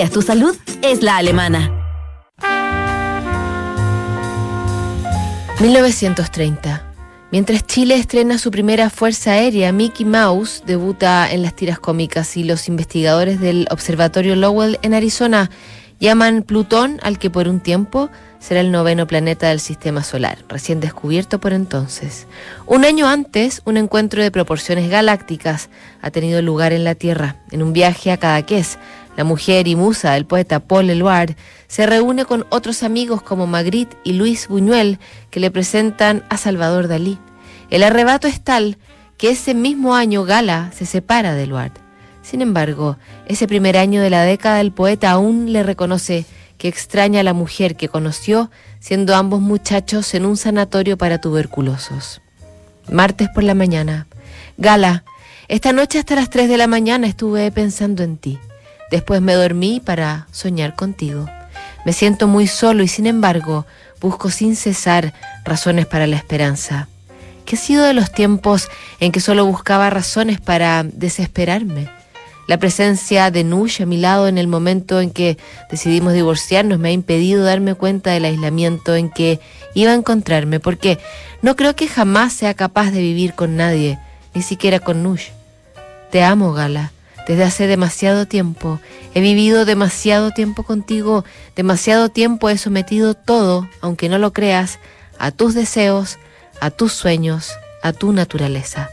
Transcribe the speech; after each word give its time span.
Es 0.00 0.12
tu 0.12 0.22
salud, 0.22 0.54
es 0.80 1.02
la 1.02 1.16
alemana. 1.16 1.72
1930. 5.60 6.84
Mientras 7.32 7.66
Chile 7.66 7.96
estrena 7.96 8.38
su 8.38 8.52
primera 8.52 8.90
fuerza 8.90 9.32
aérea, 9.32 9.72
Mickey 9.72 10.06
Mouse 10.06 10.62
debuta 10.64 11.28
en 11.28 11.42
las 11.42 11.56
tiras 11.56 11.80
cómicas 11.80 12.36
y 12.36 12.44
los 12.44 12.68
investigadores 12.68 13.40
del 13.40 13.66
Observatorio 13.72 14.36
Lowell 14.36 14.78
en 14.82 14.94
Arizona 14.94 15.50
llaman 15.98 16.42
Plutón 16.42 17.00
al 17.02 17.18
que 17.18 17.28
por 17.28 17.48
un 17.48 17.58
tiempo 17.58 18.08
será 18.38 18.60
el 18.60 18.70
noveno 18.70 19.06
planeta 19.06 19.48
del 19.48 19.58
sistema 19.58 20.04
solar, 20.04 20.38
recién 20.48 20.78
descubierto 20.78 21.40
por 21.40 21.52
entonces. 21.52 22.26
Un 22.66 22.84
año 22.84 23.08
antes, 23.08 23.62
un 23.64 23.76
encuentro 23.76 24.22
de 24.22 24.30
proporciones 24.30 24.88
galácticas 24.88 25.70
ha 26.00 26.10
tenido 26.10 26.40
lugar 26.40 26.72
en 26.72 26.84
la 26.84 26.94
Tierra. 26.94 27.36
En 27.50 27.62
un 27.62 27.72
viaje 27.72 28.12
a 28.12 28.16
Cadaqués, 28.16 28.78
la 29.18 29.24
mujer 29.24 29.66
y 29.66 29.74
musa 29.74 30.12
del 30.12 30.26
poeta 30.26 30.60
Paul 30.60 30.88
Eluard 30.90 31.34
se 31.66 31.86
reúne 31.86 32.24
con 32.24 32.46
otros 32.50 32.84
amigos 32.84 33.20
como 33.20 33.48
Magritte 33.48 33.96
y 34.04 34.12
Luis 34.12 34.46
Buñuel 34.46 35.00
que 35.30 35.40
le 35.40 35.50
presentan 35.50 36.22
a 36.28 36.36
Salvador 36.36 36.86
Dalí. 36.86 37.18
El 37.68 37.82
arrebato 37.82 38.28
es 38.28 38.40
tal 38.40 38.78
que 39.16 39.30
ese 39.30 39.54
mismo 39.54 39.96
año 39.96 40.22
Gala 40.22 40.70
se 40.72 40.86
separa 40.86 41.34
de 41.34 41.42
Eluard. 41.42 41.72
Sin 42.22 42.42
embargo, 42.42 42.96
ese 43.26 43.48
primer 43.48 43.76
año 43.76 44.02
de 44.02 44.10
la 44.10 44.22
década 44.22 44.60
el 44.60 44.70
poeta 44.70 45.10
aún 45.10 45.52
le 45.52 45.64
reconoce 45.64 46.24
que 46.56 46.68
extraña 46.68 47.18
a 47.18 47.24
la 47.24 47.32
mujer 47.32 47.74
que 47.74 47.88
conoció 47.88 48.52
siendo 48.78 49.16
ambos 49.16 49.40
muchachos 49.40 50.14
en 50.14 50.26
un 50.26 50.36
sanatorio 50.36 50.96
para 50.96 51.20
tuberculosos. 51.20 52.20
Martes 52.88 53.28
por 53.34 53.42
la 53.42 53.54
mañana. 53.54 54.06
Gala, 54.58 55.02
esta 55.48 55.72
noche 55.72 55.98
hasta 55.98 56.14
las 56.14 56.30
3 56.30 56.48
de 56.48 56.56
la 56.56 56.68
mañana 56.68 57.08
estuve 57.08 57.50
pensando 57.50 58.04
en 58.04 58.16
ti. 58.16 58.38
Después 58.90 59.20
me 59.20 59.34
dormí 59.34 59.80
para 59.80 60.26
soñar 60.30 60.74
contigo. 60.74 61.28
Me 61.84 61.92
siento 61.92 62.26
muy 62.26 62.46
solo 62.46 62.82
y 62.82 62.88
sin 62.88 63.06
embargo 63.06 63.66
busco 64.00 64.30
sin 64.30 64.56
cesar 64.56 65.14
razones 65.44 65.86
para 65.86 66.06
la 66.06 66.16
esperanza. 66.16 66.88
¿Qué 67.44 67.56
ha 67.56 67.58
sido 67.58 67.84
de 67.84 67.94
los 67.94 68.12
tiempos 68.12 68.68
en 69.00 69.10
que 69.10 69.20
solo 69.20 69.46
buscaba 69.46 69.90
razones 69.90 70.40
para 70.40 70.82
desesperarme? 70.82 71.88
La 72.46 72.58
presencia 72.58 73.30
de 73.30 73.44
Nush 73.44 73.82
a 73.82 73.86
mi 73.86 73.98
lado 73.98 74.26
en 74.26 74.38
el 74.38 74.48
momento 74.48 75.00
en 75.00 75.10
que 75.10 75.36
decidimos 75.70 76.14
divorciarnos 76.14 76.78
me 76.78 76.88
ha 76.88 76.92
impedido 76.92 77.44
darme 77.44 77.74
cuenta 77.74 78.10
del 78.10 78.24
aislamiento 78.24 78.96
en 78.96 79.10
que 79.10 79.38
iba 79.74 79.92
a 79.92 79.94
encontrarme, 79.94 80.58
porque 80.58 80.98
no 81.42 81.56
creo 81.56 81.76
que 81.76 81.88
jamás 81.88 82.32
sea 82.32 82.54
capaz 82.54 82.90
de 82.90 83.00
vivir 83.00 83.34
con 83.34 83.56
nadie, 83.56 83.98
ni 84.34 84.42
siquiera 84.42 84.80
con 84.80 85.02
Nush. 85.02 85.28
Te 86.10 86.22
amo, 86.22 86.54
Gala, 86.54 86.92
desde 87.28 87.44
hace 87.44 87.66
demasiado 87.68 88.26
tiempo. 88.26 88.80
He 89.14 89.20
vivido 89.20 89.64
demasiado 89.64 90.32
tiempo 90.32 90.64
contigo, 90.64 91.24
demasiado 91.54 92.08
tiempo 92.08 92.48
he 92.48 92.58
sometido 92.58 93.14
todo, 93.14 93.68
aunque 93.80 94.08
no 94.08 94.18
lo 94.18 94.32
creas, 94.32 94.80
a 95.18 95.30
tus 95.30 95.54
deseos, 95.54 96.18
a 96.60 96.70
tus 96.70 96.92
sueños, 96.92 97.52
a 97.82 97.92
tu 97.92 98.12
naturaleza. 98.12 98.90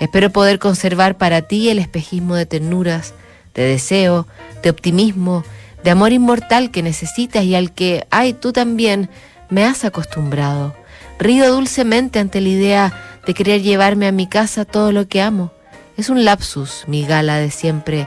Espero 0.00 0.30
poder 0.30 0.58
conservar 0.58 1.18
para 1.18 1.42
ti 1.42 1.68
el 1.68 1.78
espejismo 1.78 2.34
de 2.34 2.46
ternuras, 2.46 3.14
de 3.54 3.64
deseo, 3.64 4.26
de 4.62 4.70
optimismo, 4.70 5.44
de 5.84 5.90
amor 5.90 6.12
inmortal 6.12 6.70
que 6.70 6.82
necesitas 6.82 7.44
y 7.44 7.54
al 7.54 7.72
que, 7.72 8.06
ay, 8.10 8.32
tú 8.32 8.52
también 8.52 9.10
me 9.50 9.64
has 9.64 9.84
acostumbrado. 9.84 10.74
Río 11.18 11.50
dulcemente 11.52 12.18
ante 12.18 12.40
la 12.40 12.48
idea 12.48 13.20
de 13.26 13.34
querer 13.34 13.62
llevarme 13.62 14.06
a 14.06 14.12
mi 14.12 14.26
casa 14.26 14.64
todo 14.64 14.92
lo 14.92 15.08
que 15.08 15.20
amo. 15.20 15.52
Es 15.96 16.10
un 16.10 16.24
lapsus, 16.24 16.84
mi 16.86 17.06
gala 17.06 17.38
de 17.38 17.50
siempre, 17.50 18.06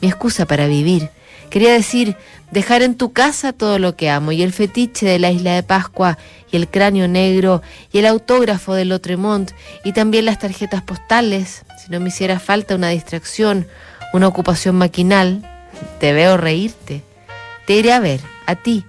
mi 0.00 0.08
excusa 0.08 0.46
para 0.46 0.66
vivir. 0.66 1.10
Quería 1.48 1.72
decir, 1.72 2.16
dejar 2.50 2.82
en 2.82 2.96
tu 2.96 3.12
casa 3.12 3.52
todo 3.52 3.78
lo 3.78 3.96
que 3.96 4.10
amo 4.10 4.30
y 4.30 4.42
el 4.42 4.52
fetiche 4.52 5.06
de 5.06 5.18
la 5.18 5.30
isla 5.30 5.54
de 5.54 5.62
Pascua 5.62 6.18
y 6.52 6.56
el 6.56 6.68
cráneo 6.68 7.08
negro 7.08 7.62
y 7.92 7.98
el 7.98 8.06
autógrafo 8.06 8.74
de 8.74 8.84
Lotremont 8.84 9.52
y 9.84 9.92
también 9.92 10.26
las 10.26 10.38
tarjetas 10.38 10.82
postales, 10.82 11.64
si 11.82 11.90
no 11.90 11.98
me 11.98 12.08
hiciera 12.08 12.38
falta 12.38 12.74
una 12.74 12.90
distracción, 12.90 13.66
una 14.12 14.28
ocupación 14.28 14.76
maquinal, 14.76 15.42
te 15.98 16.12
veo 16.12 16.36
reírte. 16.36 17.02
Te 17.66 17.74
iré 17.74 17.92
a 17.92 18.00
ver, 18.00 18.20
a 18.46 18.54
ti, 18.54 18.84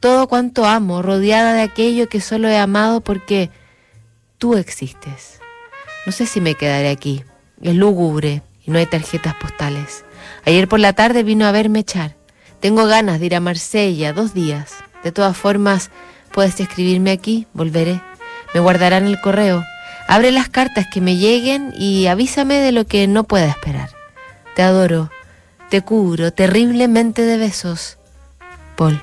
todo 0.00 0.28
cuanto 0.28 0.66
amo, 0.66 1.00
rodeada 1.02 1.54
de 1.54 1.62
aquello 1.62 2.08
que 2.08 2.20
solo 2.20 2.48
he 2.48 2.58
amado 2.58 3.00
porque 3.00 3.50
tú 4.38 4.54
existes. 4.54 5.40
No 6.04 6.12
sé 6.12 6.26
si 6.26 6.40
me 6.40 6.54
quedaré 6.54 6.90
aquí. 6.90 7.24
Es 7.62 7.74
lúgubre 7.74 8.42
y 8.64 8.70
no 8.70 8.78
hay 8.78 8.86
tarjetas 8.86 9.34
postales. 9.34 10.04
Ayer 10.44 10.68
por 10.68 10.80
la 10.80 10.92
tarde 10.92 11.22
vino 11.22 11.46
a 11.46 11.52
verme 11.52 11.80
echar. 11.80 12.16
Tengo 12.60 12.86
ganas 12.86 13.20
de 13.20 13.26
ir 13.26 13.34
a 13.34 13.40
Marsella 13.40 14.12
dos 14.12 14.34
días. 14.34 14.74
De 15.04 15.12
todas 15.12 15.36
formas, 15.36 15.90
Puedes 16.36 16.60
escribirme 16.60 17.12
aquí, 17.12 17.46
volveré. 17.54 17.98
Me 18.52 18.60
guardarán 18.60 19.06
el 19.06 19.18
correo. 19.22 19.64
Abre 20.06 20.32
las 20.32 20.50
cartas 20.50 20.86
que 20.92 21.00
me 21.00 21.16
lleguen 21.16 21.72
y 21.78 22.08
avísame 22.08 22.58
de 22.58 22.72
lo 22.72 22.84
que 22.86 23.06
no 23.06 23.24
pueda 23.24 23.46
esperar. 23.46 23.88
Te 24.54 24.60
adoro, 24.60 25.10
te 25.70 25.80
cubro 25.80 26.34
terriblemente 26.34 27.22
de 27.22 27.38
besos. 27.38 27.96
Paul. 28.76 29.00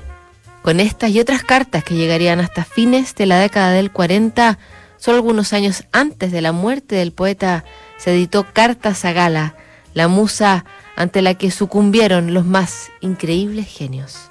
Con 0.62 0.78
estas 0.78 1.10
y 1.10 1.18
otras 1.18 1.42
cartas 1.42 1.82
que 1.82 1.96
llegarían 1.96 2.38
hasta 2.38 2.64
fines 2.64 3.16
de 3.16 3.26
la 3.26 3.40
década 3.40 3.72
del 3.72 3.90
40, 3.90 4.56
solo 4.96 5.16
algunos 5.16 5.52
años 5.52 5.82
antes 5.90 6.30
de 6.30 6.40
la 6.40 6.52
muerte 6.52 6.94
del 6.94 7.10
poeta, 7.10 7.64
se 7.96 8.12
editó 8.12 8.46
Cartas 8.52 9.04
a 9.04 9.12
Gala, 9.12 9.54
la 9.94 10.08
musa 10.08 10.64
ante 10.96 11.22
la 11.22 11.34
que 11.34 11.50
sucumbieron 11.50 12.34
los 12.34 12.44
más 12.44 12.90
increíbles 13.00 13.66
genios. 13.66 14.30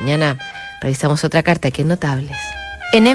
Mañana 0.00 0.38
Revisamos 0.80 1.24
otra 1.24 1.42
carta 1.42 1.70
que 1.70 1.82
es 1.82 1.88
notables. 1.88 2.36
En 2.92 3.06